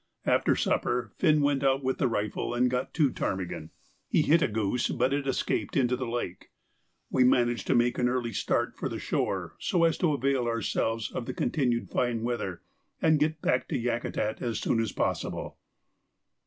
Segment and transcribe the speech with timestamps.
[0.25, 3.69] After supper Finn went out with the rifle and got two ptarmigan.
[4.07, 6.49] He hit a goose, but it escaped into the lake.
[7.11, 11.11] We decided to make an early start for the shore, so as to avail ourselves
[11.11, 12.63] of the continued fine weather
[12.99, 15.59] and get back to Yakutat as soon as possible.